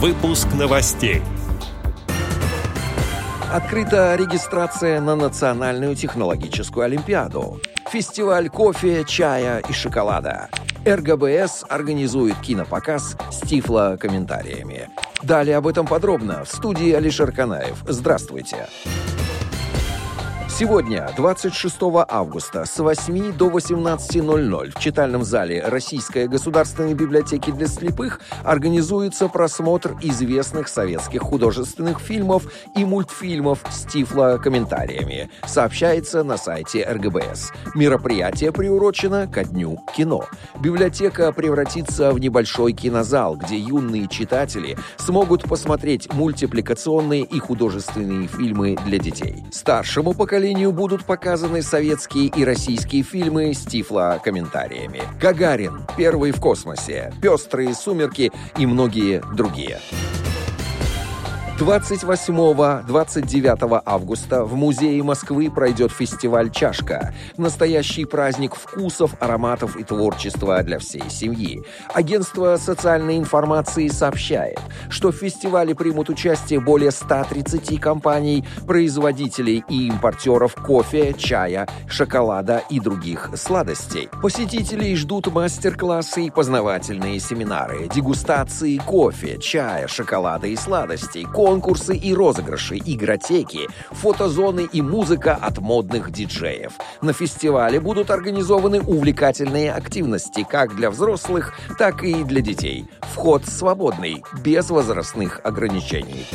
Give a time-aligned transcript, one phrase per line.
[0.00, 1.22] Выпуск новостей.
[3.52, 7.60] Открыта регистрация на Национальную технологическую олимпиаду.
[7.90, 10.50] Фестиваль кофе, чая и шоколада.
[10.86, 14.88] РГБС организует кинопоказ с тифло-комментариями.
[15.24, 17.82] Далее об этом подробно в студии Алишер Канаев.
[17.88, 18.68] Здравствуйте.
[20.58, 21.76] Сегодня, 26
[22.08, 29.94] августа, с 8 до 18.00 в читальном зале Российской государственной библиотеки для слепых организуется просмотр
[30.02, 37.52] известных советских художественных фильмов и мультфильмов с тифло-комментариями, сообщается на сайте РГБС.
[37.76, 40.24] Мероприятие приурочено ко Дню кино.
[40.58, 48.98] Библиотека превратится в небольшой кинозал, где юные читатели смогут посмотреть мультипликационные и художественные фильмы для
[48.98, 49.44] детей.
[49.52, 55.02] Старшему поколению поколению будут показаны советские и российские фильмы с тифло-комментариями.
[55.20, 59.78] «Гагарин», «Первый в космосе», «Пестрые сумерки» и многие другие.
[61.58, 67.12] 28-29 августа в Музее Москвы пройдет фестиваль «Чашка».
[67.36, 71.64] Настоящий праздник вкусов, ароматов и творчества для всей семьи.
[71.92, 80.54] Агентство социальной информации сообщает, что в фестивале примут участие более 130 компаний, производителей и импортеров
[80.54, 84.08] кофе, чая, шоколада и других сладостей.
[84.22, 92.76] Посетителей ждут мастер-классы и познавательные семинары, дегустации кофе, чая, шоколада и сладостей, конкурсы и розыгрыши,
[92.76, 96.74] игротеки, фотозоны и музыка от модных диджеев.
[97.00, 102.84] На фестивале будут организованы увлекательные активности как для взрослых, так и для детей.
[103.00, 106.26] Вход свободный, без возрастных ограничений.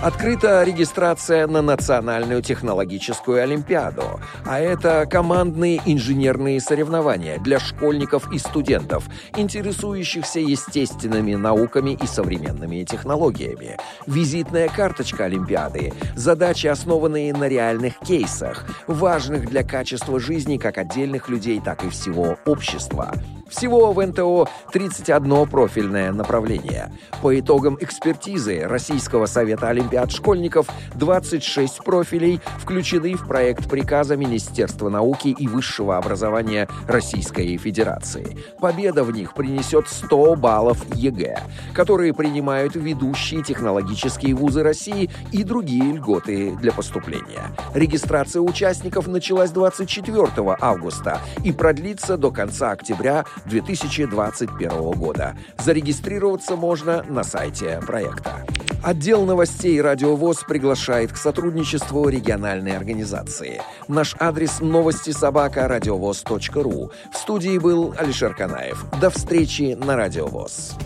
[0.00, 9.08] Открыта регистрация на Национальную технологическую олимпиаду, а это командные инженерные соревнования для школьников и студентов,
[9.36, 13.76] интересующихся естественными науками и современными технологиями.
[14.06, 21.60] Визитная карточка Олимпиады, задачи, основанные на реальных кейсах, важных для качества жизни как отдельных людей,
[21.60, 23.12] так и всего общества.
[23.48, 26.92] Всего в НТО 31 профильное направление.
[27.22, 35.28] По итогам экспертизы Российского совета олимпиад школьников 26 профилей включены в проект приказа Министерства науки
[35.28, 38.36] и высшего образования Российской Федерации.
[38.60, 41.40] Победа в них принесет 100 баллов ЕГЭ,
[41.72, 47.44] которые принимают ведущие технологические вузы России и другие льготы для поступления.
[47.72, 50.28] Регистрация участников началась 24
[50.60, 55.36] августа и продлится до конца октября 2021 года.
[55.58, 58.44] Зарегистрироваться можно на сайте проекта.
[58.82, 63.60] Отдел новостей «Радиовоз» приглашает к сотрудничеству региональной организации.
[63.88, 66.92] Наш адрес новости собака радиовоз.ру.
[67.12, 68.86] В студии был Алишер Канаев.
[69.00, 70.76] До встречи на «Радиовоз».